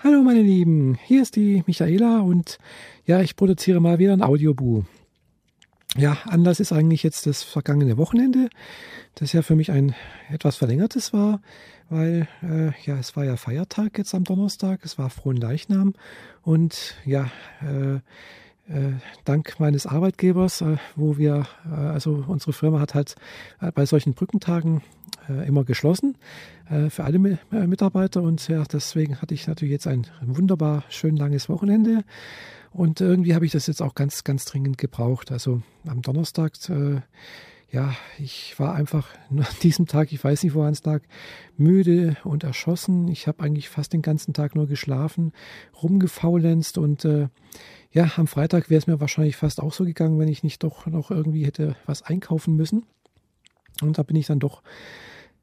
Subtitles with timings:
[0.00, 2.58] Hallo meine Lieben, hier ist die Michaela und
[3.04, 4.84] ja, ich produziere mal wieder ein Audiobu.
[5.96, 8.48] Ja, Anlass ist eigentlich jetzt das vergangene Wochenende,
[9.16, 9.96] das ja für mich ein
[10.30, 11.40] etwas verlängertes war,
[11.90, 15.94] weil äh, ja, es war ja Feiertag jetzt am Donnerstag, es war Frohen Leichnam
[16.42, 17.98] und ja, äh,
[19.24, 23.16] dank meines Arbeitgebers, äh, wo wir, äh, also unsere Firma hat halt
[23.60, 24.82] äh, bei solchen Brückentagen
[25.28, 26.16] äh, immer geschlossen
[26.68, 31.48] äh, für alle Mitarbeiter und ja, deswegen hatte ich natürlich jetzt ein wunderbar schön langes
[31.48, 32.04] Wochenende
[32.70, 35.32] und irgendwie habe ich das jetzt auch ganz, ganz dringend gebraucht.
[35.32, 36.52] Also am Donnerstag,
[37.70, 41.02] ja, ich war einfach an diesem Tag, ich weiß nicht, woran es lag,
[41.56, 43.08] müde und erschossen.
[43.08, 45.32] Ich habe eigentlich fast den ganzen Tag nur geschlafen,
[45.82, 47.28] rumgefaulenzt und äh,
[47.90, 50.86] ja, am Freitag wäre es mir wahrscheinlich fast auch so gegangen, wenn ich nicht doch
[50.86, 52.84] noch irgendwie hätte was einkaufen müssen.
[53.80, 54.62] Und da bin ich dann doch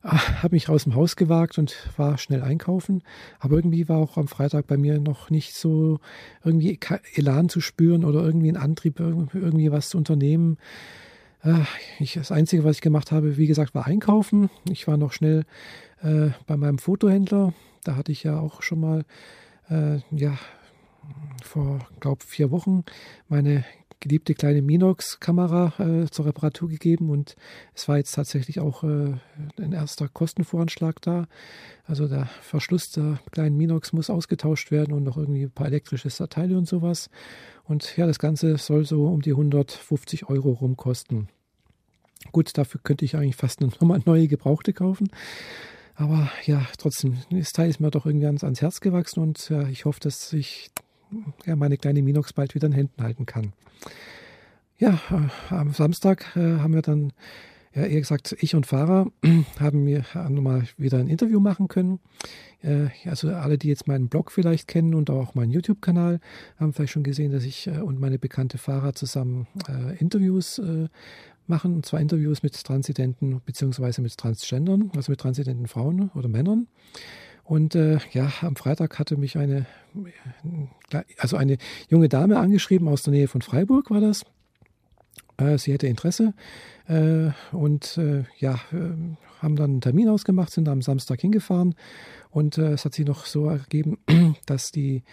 [0.08, 3.02] Ah, habe mich aus dem Haus gewagt und war schnell einkaufen.
[3.40, 6.00] Aber irgendwie war auch am Freitag bei mir noch nicht so
[6.44, 6.80] irgendwie
[7.16, 10.60] Elan zu spüren oder irgendwie ein Antrieb, irgendwie was zu unternehmen.
[11.48, 11.68] Ah,
[12.00, 14.50] ich, das Einzige, was ich gemacht habe, wie gesagt, war einkaufen.
[14.68, 15.46] Ich war noch schnell
[16.02, 17.54] äh, bei meinem Fotohändler.
[17.84, 19.06] Da hatte ich ja auch schon mal,
[19.70, 20.40] äh, ja,
[21.44, 22.84] vor, glaube vier Wochen
[23.28, 23.64] meine
[24.00, 27.36] geliebte kleine Minox-Kamera äh, zur Reparatur gegeben und
[27.76, 29.14] es war jetzt tatsächlich auch äh,
[29.58, 31.28] ein erster Kostenvoranschlag da.
[31.86, 36.10] Also der Verschluss der kleinen Minox muss ausgetauscht werden und noch irgendwie ein paar elektrische
[36.28, 37.12] Teile und sowas.
[37.66, 41.30] Und ja, das Ganze soll so um die 150 Euro rumkosten.
[42.32, 45.10] Gut, dafür könnte ich eigentlich fast nochmal neue Gebrauchte kaufen.
[45.96, 49.68] Aber ja, trotzdem, das Teil ist mir doch irgendwie ans, ans Herz gewachsen und ja,
[49.70, 50.72] ich hoffe, dass ich
[51.46, 53.54] ja, meine kleine Minox bald wieder in Händen halten kann.
[54.78, 57.14] Ja, äh, am Samstag äh, haben wir dann,
[57.76, 59.08] ja, eher gesagt, ich und Fahrer
[59.60, 62.00] haben mir nochmal wieder ein Interview machen können.
[62.62, 66.22] Äh, also alle, die jetzt meinen Blog vielleicht kennen und auch meinen YouTube-Kanal,
[66.58, 70.62] haben vielleicht schon gesehen, dass ich äh, und meine bekannte Fahrer zusammen äh, Interviews
[71.48, 74.02] machen, und zwar Interviews mit Transidenten bzw.
[74.02, 76.68] mit Transgendern, also mit transidenten Frauen oder Männern.
[77.44, 79.68] Und äh, ja, am Freitag hatte mich eine,
[81.18, 81.58] also eine
[81.90, 84.24] junge Dame angeschrieben aus der Nähe von Freiburg war das.
[85.38, 86.34] Äh, sie hätte Interesse.
[86.88, 88.60] Äh, und äh, ja,
[89.42, 91.76] haben dann einen Termin ausgemacht, sind am Samstag hingefahren.
[92.30, 93.98] Und es hat sich noch so ergeben,
[94.46, 95.04] dass die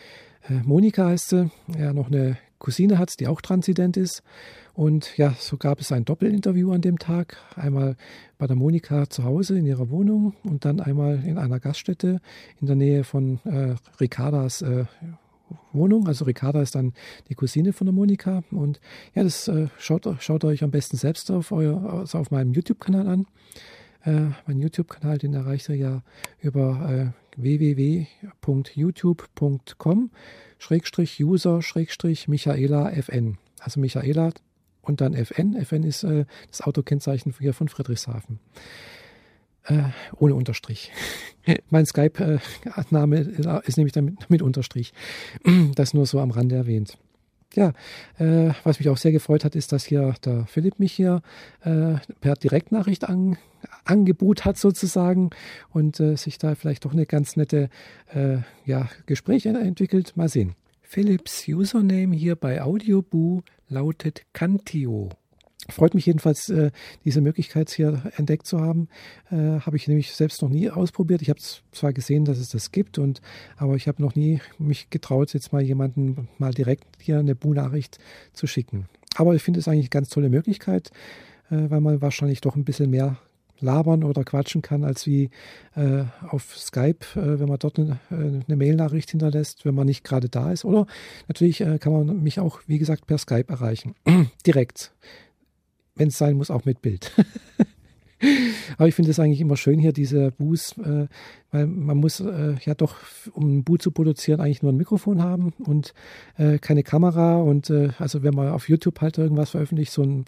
[0.48, 4.22] Monika heißt sie, ja noch eine Cousine hat, die auch transident ist.
[4.74, 7.36] Und ja, so gab es ein Doppelinterview an dem Tag.
[7.56, 7.96] Einmal
[8.38, 12.20] bei der Monika zu Hause in ihrer Wohnung und dann einmal in einer Gaststätte
[12.60, 14.84] in der Nähe von äh, Ricardas äh,
[15.72, 16.06] Wohnung.
[16.06, 16.92] Also Ricarda ist dann
[17.28, 18.42] die Cousine von der Monika.
[18.50, 18.80] Und
[19.14, 23.06] ja, das äh, schaut, schaut euch am besten selbst auf, euer, also auf meinem YouTube-Kanal
[23.06, 23.26] an.
[24.04, 26.02] Äh, mein YouTube-Kanal, den erreicht ihr ja
[26.40, 30.10] über äh, www.youtube.com
[30.58, 33.38] Schrägstrich User Schrägstrich Michaela FN.
[33.60, 34.32] Also Michaela
[34.82, 35.56] und dann FN.
[35.56, 38.40] FN ist äh, das Autokennzeichen hier von Friedrichshafen.
[39.64, 39.82] Äh,
[40.16, 40.90] ohne Unterstrich.
[41.70, 44.92] mein Skype-Name äh, ist nämlich damit mit Unterstrich.
[45.74, 46.98] Das nur so am Rande erwähnt.
[47.54, 47.72] Ja,
[48.18, 51.22] äh, was mich auch sehr gefreut hat, ist, dass hier der Philipp mich hier
[51.60, 53.36] äh, per Direktnachricht an,
[53.84, 55.30] Angebot hat sozusagen
[55.70, 57.68] und äh, sich da vielleicht doch eine ganz nette
[58.12, 60.16] äh, ja, Gespräch entwickelt.
[60.16, 60.54] Mal sehen.
[60.80, 65.10] Philips Username hier bei Audioboo lautet Cantio.
[65.68, 66.72] Freut mich jedenfalls, äh,
[67.04, 68.88] diese Möglichkeit hier entdeckt zu haben.
[69.30, 71.22] Äh, habe ich nämlich selbst noch nie ausprobiert.
[71.22, 71.40] Ich habe
[71.70, 73.20] zwar gesehen, dass es das gibt, und,
[73.56, 77.98] aber ich habe noch nie mich getraut, jetzt mal jemanden mal direkt hier eine Bu-Nachricht
[78.32, 78.88] zu schicken.
[79.14, 80.90] Aber ich finde es eigentlich eine ganz tolle Möglichkeit,
[81.50, 83.18] äh, weil man wahrscheinlich doch ein bisschen mehr
[83.60, 85.30] labern oder quatschen kann, als wie
[85.76, 90.28] äh, auf Skype, äh, wenn man dort eine, eine Mail-Nachricht hinterlässt, wenn man nicht gerade
[90.28, 90.64] da ist.
[90.64, 90.86] Oder
[91.28, 93.94] natürlich äh, kann man mich auch, wie gesagt, per Skype erreichen.
[94.46, 94.92] Direkt.
[95.94, 97.12] Wenn es sein muss, auch mit Bild.
[98.78, 101.06] Aber ich finde es eigentlich immer schön hier, diese Boos, äh,
[101.50, 102.96] weil man muss äh, ja doch,
[103.32, 105.92] um ein Boot zu produzieren, eigentlich nur ein Mikrofon haben und
[106.38, 107.36] äh, keine Kamera.
[107.40, 110.24] Und äh, also wenn man auf YouTube halt irgendwas veröffentlicht, so ein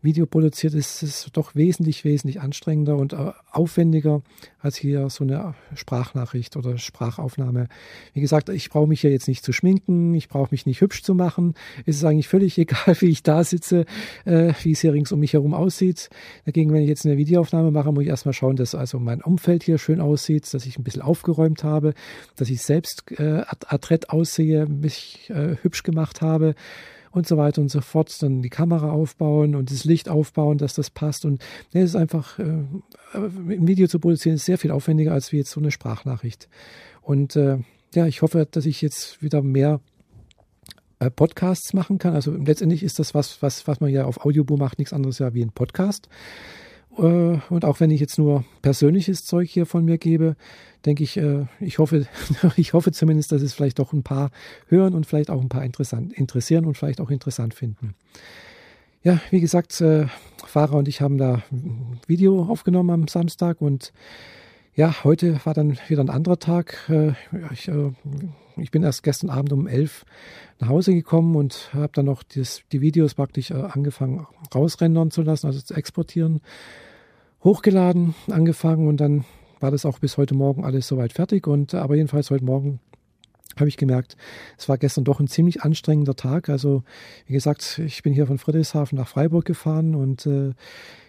[0.00, 4.22] Video produziert, ist es doch wesentlich, wesentlich anstrengender und äh, aufwendiger
[4.60, 7.68] als hier so eine Sprachnachricht oder Sprachaufnahme.
[8.12, 11.02] Wie gesagt, ich brauche mich hier jetzt nicht zu schminken, ich brauche mich nicht hübsch
[11.02, 11.54] zu machen.
[11.86, 13.84] Es ist eigentlich völlig egal, wie ich da sitze,
[14.24, 16.10] äh, wie es hier rings um mich herum aussieht.
[16.44, 19.62] Dagegen, wenn ich jetzt eine Videoaufnahme mache, muss ich erstmal schauen, dass also mein Umfeld
[19.62, 21.94] hier schön aussieht, dass ich ein bisschen aufgeräumt habe,
[22.36, 26.54] dass ich selbst äh, adrett aussehe, mich äh, hübsch gemacht habe
[27.10, 28.14] und so weiter und so fort.
[28.22, 31.24] Dann die Kamera aufbauen und das Licht aufbauen, dass das passt.
[31.24, 31.42] Und
[31.72, 32.64] ne, es ist einfach, äh,
[33.14, 36.48] ein Video zu produzieren ist sehr viel aufwendiger als wie jetzt so eine Sprachnachricht.
[37.02, 37.58] Und äh,
[37.94, 39.80] ja, ich hoffe, dass ich jetzt wieder mehr
[41.00, 42.14] äh, Podcasts machen kann.
[42.14, 45.32] Also letztendlich ist das was, was, was man ja auf Audioboom macht, nichts anderes ja
[45.32, 46.08] wie ein Podcast.
[46.98, 50.36] Äh, und auch wenn ich jetzt nur persönliches Zeug hier von mir gebe,
[50.84, 52.06] denke ich, äh, ich hoffe,
[52.56, 54.30] ich hoffe zumindest, dass es vielleicht doch ein paar
[54.66, 57.94] hören und vielleicht auch ein paar interessant, interessieren und vielleicht auch interessant finden.
[59.04, 60.06] Ja, wie gesagt, äh,
[60.44, 63.92] Fahrer und ich haben da ein Video aufgenommen am Samstag und
[64.74, 66.88] ja, heute war dann wieder ein anderer Tag.
[67.52, 67.68] Ich,
[68.58, 70.04] ich bin erst gestern Abend um elf
[70.60, 75.48] nach Hause gekommen und habe dann noch das, die Videos praktisch angefangen rausrendern zu lassen,
[75.48, 76.40] also zu exportieren
[77.44, 79.24] hochgeladen, angefangen und dann
[79.60, 81.46] war das auch bis heute Morgen alles soweit fertig.
[81.46, 82.80] Und aber jedenfalls heute Morgen
[83.56, 84.16] habe ich gemerkt,
[84.56, 86.48] es war gestern doch ein ziemlich anstrengender Tag.
[86.48, 86.82] Also
[87.26, 90.52] wie gesagt, ich bin hier von Friedrichshafen nach Freiburg gefahren und äh,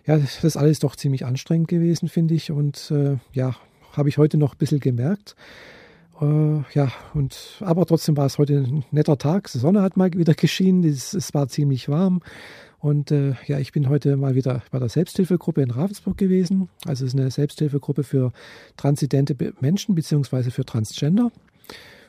[0.06, 2.52] ja, das ist alles doch ziemlich anstrengend gewesen, finde ich.
[2.52, 3.56] Und äh, ja,
[3.94, 5.36] habe ich heute noch ein bisschen gemerkt.
[6.22, 9.52] Äh, ja, und aber trotzdem war es heute ein netter Tag.
[9.52, 12.22] Die Sonne hat mal wieder geschienen, es, es war ziemlich warm.
[12.80, 16.70] Und äh, ja, ich bin heute mal wieder bei der Selbsthilfegruppe in Ravensburg gewesen.
[16.86, 18.31] Also es ist eine Selbsthilfegruppe für
[18.78, 21.31] transidente Menschen beziehungsweise für Transgender.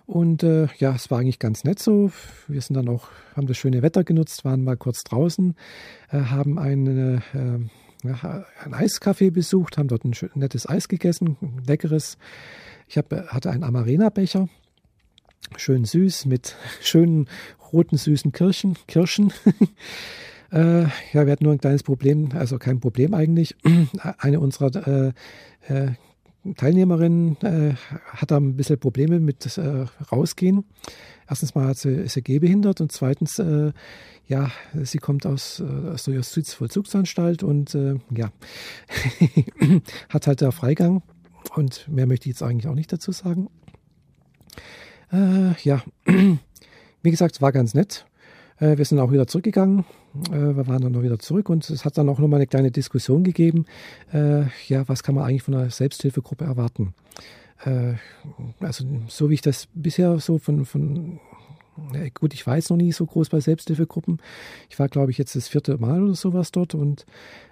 [0.06, 2.10] Und äh, ja, es war eigentlich ganz nett so.
[2.48, 5.54] Wir sind dann auch, haben das schöne Wetter genutzt, waren mal kurz draußen,
[6.10, 11.62] äh, haben eine, äh, ein Eiscafé besucht, haben dort ein schön, nettes Eis gegessen, ein
[11.64, 12.16] leckeres.
[12.88, 14.48] Ich hab, hatte einen Amarena-Becher,
[15.56, 17.28] schön süß mit schönen
[17.72, 18.76] roten süßen Kirschen.
[18.88, 19.32] Kirschen.
[20.52, 20.82] Äh,
[21.12, 23.56] ja, wir hatten nur ein kleines Problem, also kein Problem eigentlich.
[24.18, 25.12] Eine unserer äh,
[25.68, 25.92] äh,
[26.56, 27.74] Teilnehmerinnen äh,
[28.06, 30.64] hat da ein bisschen Probleme mit äh, rausgehen.
[31.28, 33.72] Erstens mal hat sie, ist sie gehbehindert und zweitens, äh,
[34.26, 34.50] ja,
[34.82, 38.32] sie kommt aus, äh, aus der Justizvollzugsanstalt und äh, ja,
[40.08, 41.02] hat halt da Freigang
[41.54, 43.48] und mehr möchte ich jetzt eigentlich auch nicht dazu sagen.
[45.12, 45.82] Ja,
[47.02, 48.06] wie gesagt, es war ganz nett.
[48.60, 49.84] Äh, wir sind auch wieder zurückgegangen.
[50.30, 52.70] Äh, wir waren dann noch wieder zurück und es hat dann auch nochmal eine kleine
[52.70, 53.66] Diskussion gegeben.
[54.12, 56.94] Äh, ja, was kann man eigentlich von einer Selbsthilfegruppe erwarten?
[58.60, 61.20] also so wie ich das bisher so von, von
[62.14, 64.18] gut, ich jetzt noch nie so groß bei Selbsthilfegruppen.
[64.68, 66.74] Ich war, glaube ich, jetzt das vierte Mal oder sowas dort.
[66.74, 67.06] Und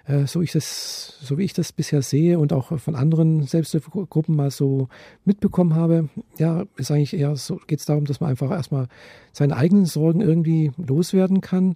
[0.05, 4.35] äh, so, ich das, so wie ich das bisher sehe und auch von anderen Selbsthilfegruppen
[4.35, 4.87] mal so
[5.25, 8.87] mitbekommen habe, ja, ist eigentlich eher so, geht es darum, dass man einfach erstmal
[9.31, 11.75] seine eigenen Sorgen irgendwie loswerden kann,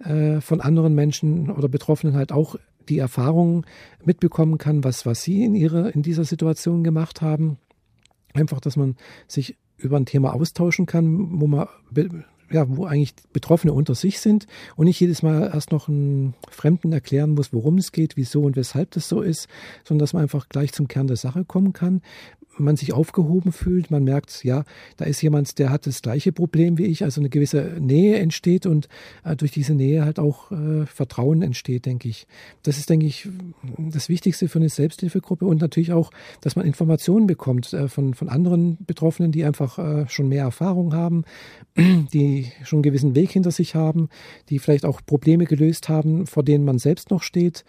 [0.00, 2.56] äh, von anderen Menschen oder Betroffenen halt auch
[2.88, 3.64] die Erfahrungen
[4.04, 7.58] mitbekommen kann, was, was sie in ihrer, in dieser Situation gemacht haben.
[8.32, 8.96] Einfach, dass man
[9.26, 11.68] sich über ein Thema austauschen kann, wo man
[12.52, 14.46] ja, wo eigentlich Betroffene unter sich sind
[14.76, 18.56] und nicht jedes Mal erst noch einen Fremden erklären muss, worum es geht, wieso und
[18.56, 19.48] weshalb das so ist,
[19.84, 22.02] sondern dass man einfach gleich zum Kern der Sache kommen kann,
[22.58, 24.64] man sich aufgehoben fühlt, man merkt, ja,
[24.96, 28.66] da ist jemand, der hat das gleiche Problem wie ich, also eine gewisse Nähe entsteht
[28.66, 28.88] und
[29.24, 32.26] äh, durch diese Nähe halt auch äh, Vertrauen entsteht, denke ich.
[32.62, 33.28] Das ist, denke ich,
[33.78, 36.10] das Wichtigste für eine Selbsthilfegruppe und natürlich auch,
[36.40, 40.92] dass man Informationen bekommt äh, von, von anderen Betroffenen, die einfach äh, schon mehr Erfahrung
[40.94, 41.24] haben,
[41.76, 44.08] die schon einen gewissen Weg hinter sich haben,
[44.48, 47.64] die vielleicht auch Probleme gelöst haben, vor denen man selbst noch steht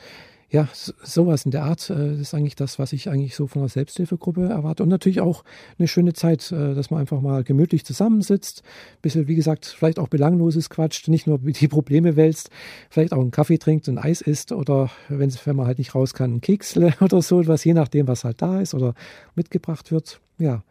[0.52, 3.70] ja, sowas in der Art äh, ist eigentlich das, was ich eigentlich so von einer
[3.70, 4.84] Selbsthilfegruppe erwarte.
[4.84, 5.46] Und natürlich auch
[5.80, 8.62] eine schöne Zeit, äh, dass man einfach mal gemütlich zusammensitzt,
[9.02, 12.50] bisschen, wie gesagt, vielleicht auch Belangloses quatscht, nicht nur die Probleme wälzt,
[12.90, 16.36] vielleicht auch einen Kaffee trinkt, ein Eis isst oder wenn, man halt nicht raus kann,
[16.36, 18.94] ein Keksle oder so etwas, je nachdem, was halt da ist oder
[19.36, 20.20] mitgebracht wird.
[20.38, 20.64] Ja,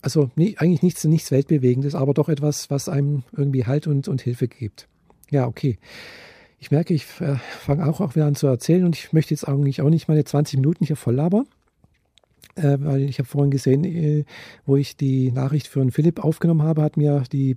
[0.00, 4.22] also nie, eigentlich nichts, nichts Weltbewegendes, aber doch etwas, was einem irgendwie Halt und, und
[4.22, 4.88] Hilfe gibt.
[5.30, 5.76] Ja, okay.
[6.60, 9.46] Ich merke, ich äh, fange auch, auch wieder an zu erzählen und ich möchte jetzt
[9.46, 11.46] eigentlich auch nicht meine 20 Minuten hier voll labern,
[12.56, 14.24] äh, weil ich habe vorhin gesehen, äh,
[14.66, 17.56] wo ich die Nachricht für einen Philipp aufgenommen habe, hat mir die,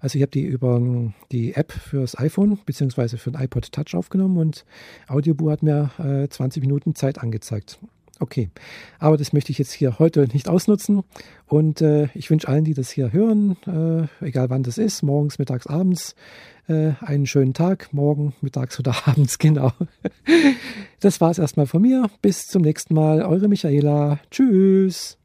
[0.00, 0.82] also ich habe die über
[1.30, 4.64] die App fürs iPhone beziehungsweise für den iPod Touch aufgenommen und
[5.06, 5.90] Audioboo hat mir
[6.28, 7.78] 20 Minuten Zeit angezeigt.
[8.20, 8.50] Okay,
[8.98, 11.02] aber das möchte ich jetzt hier heute nicht ausnutzen.
[11.46, 15.38] Und äh, ich wünsche allen, die das hier hören, äh, egal wann das ist, morgens,
[15.38, 16.14] mittags, abends,
[16.68, 19.72] äh, einen schönen Tag, morgen, mittags oder abends, genau.
[21.00, 22.10] Das war es erstmal von mir.
[22.20, 23.22] Bis zum nächsten Mal.
[23.22, 24.20] Eure Michaela.
[24.30, 25.19] Tschüss.